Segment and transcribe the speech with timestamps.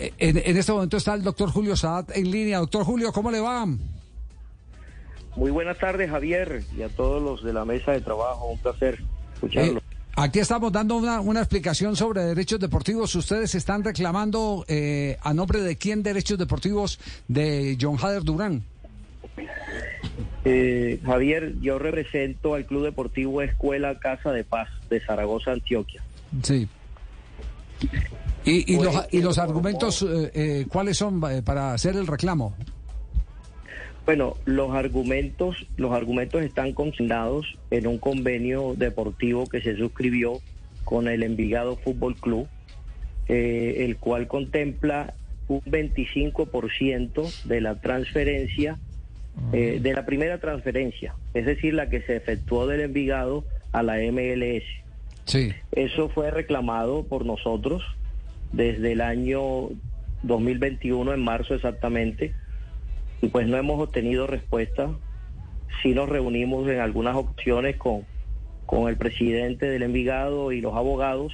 [0.00, 2.58] En, en, este momento está el doctor Julio Saad en línea.
[2.58, 3.66] Doctor Julio, ¿cómo le va?
[5.36, 8.46] Muy buenas tardes, Javier, y a todos los de la mesa de trabajo.
[8.46, 9.00] Un placer
[9.34, 9.78] escucharlo.
[9.78, 9.82] Eh,
[10.16, 13.14] aquí estamos dando una, una, explicación sobre derechos deportivos.
[13.14, 18.64] Ustedes están reclamando eh, a nombre de quién derechos deportivos de John Hader Durán.
[20.44, 26.02] Eh, Javier, yo represento al Club Deportivo Escuela Casa de Paz de Zaragoza, Antioquia.
[26.42, 26.66] Sí.
[28.44, 32.54] ¿Y, y, los, y los, argumentos eh, eh, cuáles son para hacer el reclamo?
[34.06, 40.40] Bueno, los argumentos, los argumentos están consignados en un convenio deportivo que se suscribió
[40.84, 42.48] con el Envigado Fútbol Club,
[43.28, 45.14] eh, el cual contempla
[45.46, 48.78] un 25% de la transferencia,
[49.52, 53.98] eh, de la primera transferencia, es decir, la que se efectuó del Envigado a la
[54.10, 54.64] MLS.
[55.26, 55.52] Sí.
[55.70, 57.84] Eso fue reclamado por nosotros
[58.52, 59.68] desde el año
[60.22, 62.34] 2021, en marzo exactamente,
[63.22, 64.90] y pues no hemos obtenido respuesta.
[65.82, 68.04] Sí nos reunimos en algunas opciones con,
[68.66, 71.32] con el presidente del Envigado y los abogados,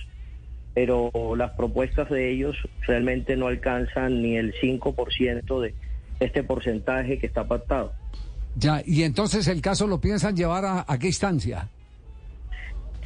[0.75, 2.56] pero las propuestas de ellos
[2.87, 5.75] realmente no alcanzan ni el 5% de
[6.20, 7.92] este porcentaje que está pactado.
[8.56, 11.69] Ya, y entonces el caso lo piensan llevar a, a qué instancia?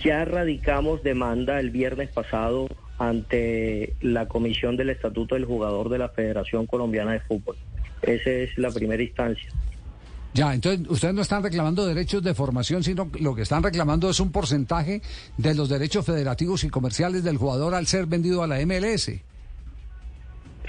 [0.02, 2.68] Ya radicamos demanda el viernes pasado
[3.00, 7.56] ante la Comisión del Estatuto del Jugador de la Federación Colombiana de Fútbol.
[8.02, 9.50] Esa es la primera instancia.
[10.34, 14.20] Ya, entonces ustedes no están reclamando derechos de formación, sino lo que están reclamando es
[14.20, 15.00] un porcentaje
[15.38, 19.06] de los derechos federativos y comerciales del jugador al ser vendido a la MLS.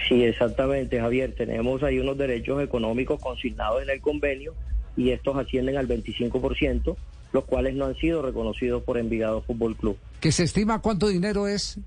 [0.08, 1.36] Sí, exactamente, Javier.
[1.36, 4.54] Tenemos ahí unos derechos económicos consignados en el convenio
[4.96, 6.96] y estos ascienden al 25%,
[7.34, 9.98] los cuales no han sido reconocidos por Envigado Fútbol Club.
[10.22, 11.78] ¿Que se estima cuánto dinero es?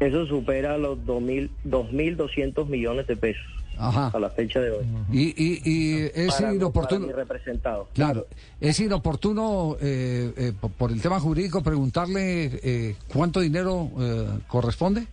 [0.00, 3.44] Eso supera los 2.200 millones de pesos.
[3.78, 4.06] Ajá.
[4.14, 4.86] a la fecha de hoy.
[5.12, 7.06] Y, y, y es para, inoportuno.
[7.08, 7.88] Para representado.
[7.92, 8.26] Claro,
[8.58, 15.06] es inoportuno eh, eh, por el tema jurídico preguntarle eh, cuánto dinero eh, corresponde.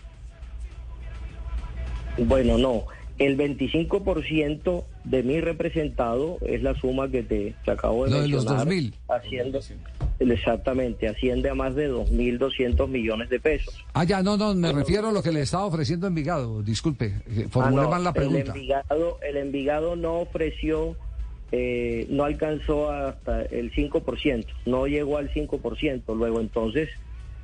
[2.17, 2.85] Bueno, no.
[3.19, 8.65] El 25% de mi representado es la suma que te, acabo de Lo mencionar.
[8.67, 8.94] de los 2.000.
[9.09, 9.59] Haciendo,
[10.19, 13.74] exactamente, asciende a más de 2.200 millones de pesos.
[13.94, 16.62] Ah, ya, no, no, me refiero a lo que le estaba ofreciendo Envigado.
[16.63, 18.40] Disculpe, eh, Ah, no, mal la pregunta.
[18.40, 20.96] El Envigado, el Envigado no ofreció,
[21.51, 26.16] eh, no alcanzó hasta el 5%, no llegó al 5%.
[26.16, 26.90] Luego entonces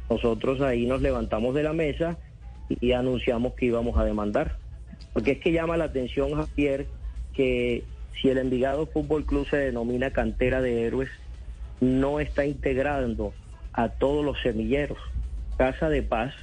[0.10, 2.18] nosotros ahí nos levantamos de la mesa
[2.70, 4.58] y, y anunciamos que íbamos a demandar.
[5.14, 6.88] Porque es que llama la atención, Javier,
[7.34, 7.84] que
[8.22, 11.10] si el Envigado Fútbol Club se denomina cantera de héroes,
[11.82, 13.34] no está integrando
[13.74, 14.98] a todos los semilleros.
[15.58, 16.34] Casa de Paz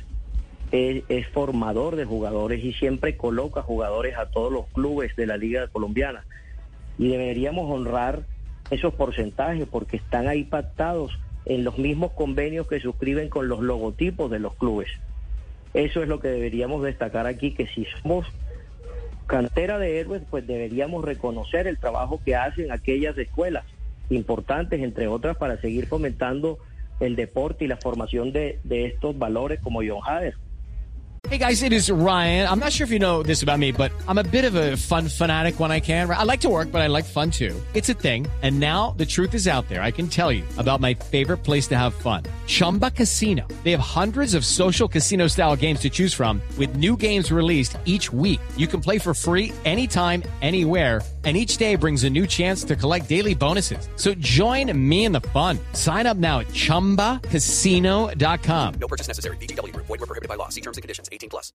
[0.73, 5.69] es, formador de jugadores y siempre coloca jugadores a todos los clubes de la Liga
[5.69, 6.25] Colombiana.
[6.99, 8.23] Y deberíamos honrar
[8.71, 14.31] esos porcentajes porque están ahí pactados en los mismos convenios que suscriben con los logotipos
[14.31, 14.89] de los clubes.
[15.75, 18.27] Eso es lo que deberíamos destacar aquí, que si somos
[19.27, 23.65] cantera de héroes, pues deberíamos reconocer el trabajo que hacen aquellas escuelas
[24.11, 26.59] importantes, entre otras, para seguir fomentando
[27.01, 30.35] el deporte y la formación de, estos valores como John Hader.
[31.29, 32.47] Hey guys, it is Ryan.
[32.47, 34.77] I'm not sure if you know this about me, but I'm a bit of a
[34.77, 36.09] fun fanatic when I can.
[36.09, 37.61] I like to work, but I like fun too.
[37.75, 38.29] It's a thing.
[38.43, 39.83] And now the truth is out there.
[39.83, 42.23] I can tell you about my favorite place to have fun.
[42.47, 43.43] Chumba Casino.
[43.65, 47.77] They have hundreds of social casino style games to choose from with new games released
[47.87, 48.41] each week.
[48.57, 51.03] You can play for free anytime, anywhere.
[51.27, 53.89] And each day brings a new chance to collect daily bonuses.
[53.97, 55.59] So join me in the fun.
[55.73, 58.75] Sign up now at ChumbaCasino.com.
[58.81, 59.37] No purchase necessary.
[59.39, 59.87] Group.
[59.87, 60.51] Void were prohibited by law.
[60.51, 61.09] See terms and conditions.
[61.11, 61.53] 18 plus.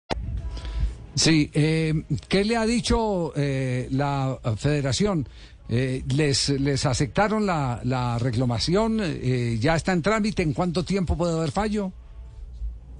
[1.15, 1.93] Sí, eh,
[2.27, 5.29] ¿qué le ha dicho eh, la federación?
[5.69, 8.99] Eh, les, ¿Les aceptaron la, la reclamación?
[9.01, 10.43] Eh, ¿Ya está en trámite?
[10.43, 11.93] ¿En cuánto tiempo puede haber fallo?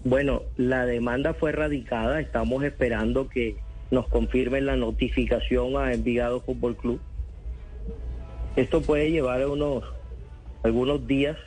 [0.06, 2.22] Bueno, la demanda fue radicada.
[2.22, 3.58] Estamos esperando que
[3.92, 7.00] nos confirmen la notificación a Envigado Fútbol Club.
[8.56, 9.84] Esto puede llevar unos
[10.64, 11.38] algunos días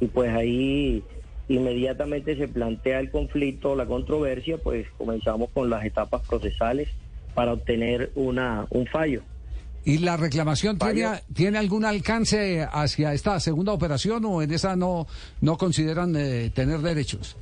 [0.00, 1.02] y pues ahí
[1.48, 6.88] inmediatamente se plantea el conflicto, la controversia, pues comenzamos con las etapas procesales
[7.34, 9.22] para obtener una, un fallo.
[9.84, 15.06] ¿Y la reclamación tiene, tiene algún alcance hacia esta segunda operación o en esa no,
[15.40, 17.36] no consideran eh, tener derechos?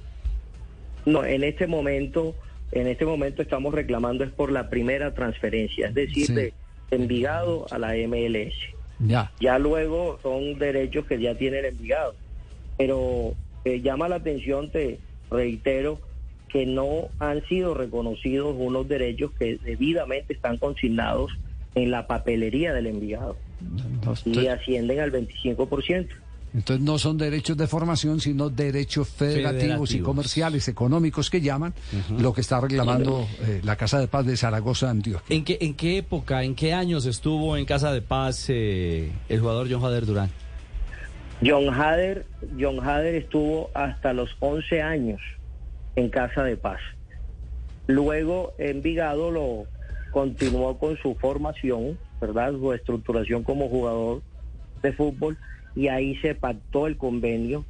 [1.04, 2.34] No, en este momento,
[2.72, 6.34] en este momento estamos reclamando es por la primera transferencia, es decir, Sí.
[6.34, 6.52] de
[6.92, 8.54] Envigado a la MLS.
[8.98, 9.30] Ya.
[9.40, 12.14] Ya luego son derechos que ya tiene el Envigado.
[12.76, 13.34] Pero
[13.64, 14.98] eh, llama la atención, te
[15.30, 16.00] reitero,
[16.48, 21.30] que no han sido reconocidos unos derechos que debidamente están consignados
[21.76, 23.36] en la papelería del Envigado
[24.04, 26.08] No, y ascienden al 25%.
[26.54, 31.74] Entonces no son derechos de formación, sino derechos federativos, y comerciales, económicos que llaman,
[32.18, 35.36] lo que está reclamando eh, la Casa de Paz de Zaragoza, Antioquia.
[35.36, 39.40] ¿En qué, ¿En qué época, en qué años estuvo en Casa de Paz eh, el
[39.40, 40.30] jugador John Jader Durán?
[41.44, 42.26] John Hader,
[42.58, 45.20] John Hader estuvo hasta los 11 años
[45.96, 46.80] en Casa de Paz.
[47.86, 49.64] Luego Envigado lo
[50.10, 52.52] continuó con su formación, ¿verdad?
[52.52, 54.22] Su estructuración como jugador
[54.82, 55.38] de fútbol
[55.74, 57.64] y ahí se pactó el convenio.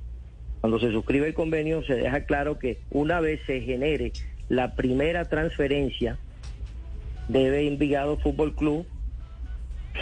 [0.60, 4.12] Cuando se suscribe el convenio se deja claro que una vez se genere
[4.48, 6.18] la primera transferencia
[7.28, 8.86] debe Envigado Fútbol Club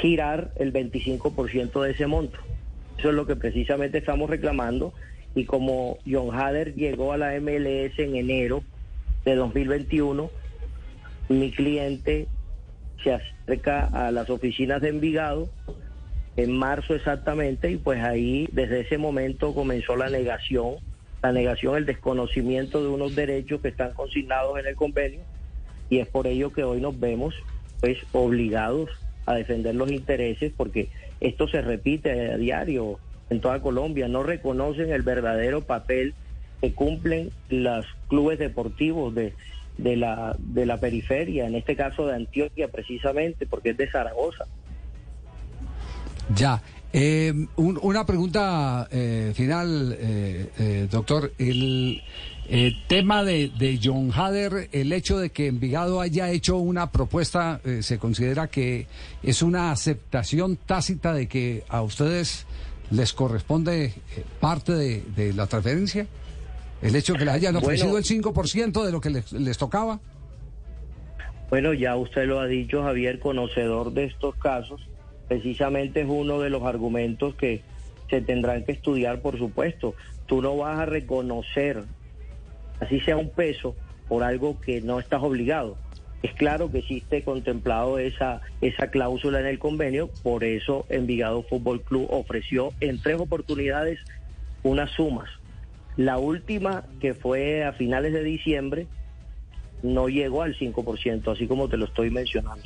[0.00, 2.39] girar el 25% de ese monto.
[2.99, 4.93] Eso es lo que precisamente estamos reclamando.
[5.35, 8.62] Y como John Hader llegó a la MLS en enero
[9.25, 10.31] de 2021,
[11.29, 12.27] mi cliente
[13.05, 15.49] se acerca a las oficinas de Envigado
[16.38, 20.76] en marzo exactamente y pues ahí desde ese momento comenzó la negación,
[21.20, 25.23] la negación, el desconocimiento de unos derechos que están consignados en el convenio
[25.90, 27.35] y es por ello que hoy nos vemos
[27.81, 28.88] pues obligados
[29.26, 30.90] a defender los intereses porque
[31.20, 33.00] esto se repite a diario
[33.31, 36.14] en toda Colombia, no reconocen el verdadero papel
[36.61, 39.35] que cumplen los clubes deportivos de,
[39.76, 44.46] de, la, de la periferia, en este caso de Antioquia precisamente, porque es de Zaragoza.
[46.34, 46.62] Ya.
[46.92, 51.32] Eh, un- una pregunta eh, final, eh, eh, doctor.
[51.38, 52.02] El
[52.48, 57.60] eh, tema de, de John Hader, el hecho de que Envigado haya hecho una propuesta,
[57.64, 58.86] eh, ¿se considera que
[59.22, 62.46] es una aceptación tácita de que a ustedes
[62.90, 63.92] les corresponde
[64.40, 66.06] parte de, de la transferencia?
[66.80, 67.66] ¿El hecho de que le hayan Bueno.
[67.66, 70.00] ofrecido el 5% de lo que les, les tocaba?
[71.50, 74.80] Bueno, ya usted lo ha dicho, Javier, conocedor de estos casos,
[75.28, 77.62] precisamente es uno de los argumentos que
[78.10, 79.94] se tendrán que estudiar, por supuesto.
[80.26, 81.84] Tú no vas a reconocer,
[82.80, 83.76] así sea un peso,
[84.08, 85.76] por algo que no estás obligado.
[86.22, 91.82] Es claro que existe contemplado esa, esa cláusula en el convenio, por eso Envigado Fútbol
[91.82, 94.00] Club ofreció en tres oportunidades
[94.64, 95.28] unas sumas.
[95.96, 98.86] La última, que fue a finales de diciembre,
[99.82, 102.64] no llegó al 5%, así como te lo estoy mencionando.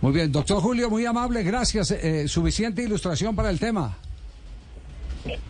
[0.00, 1.90] Muy bien, doctor Julio, muy amable, gracias.
[1.92, 3.96] Eh, suficiente ilustración para el tema.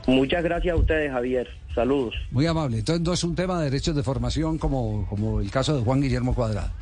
[0.07, 1.49] Muchas gracias a ustedes, Javier.
[1.75, 2.15] Saludos.
[2.31, 2.79] Muy amable.
[2.79, 6.03] Entonces no es un tema de derechos de formación como, como el caso de Juan
[6.03, 6.82] Guillermo Cuadrado.